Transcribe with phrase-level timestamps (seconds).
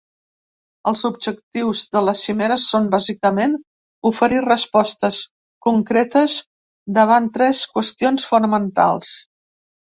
[0.91, 3.53] Els objectius de la cimera són bàsicament
[4.11, 5.19] oferir respostes
[5.67, 6.39] concretes
[6.97, 9.15] davant tres qüestions fonamentals.